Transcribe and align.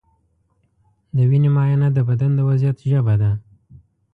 د 1.15 1.17
وینې 1.29 1.49
معاینه 1.55 1.87
د 1.93 1.97
بدن 2.09 2.31
د 2.35 2.39
وضعیت 2.49 2.77
ژبه 2.91 3.15
ده. 3.21 3.31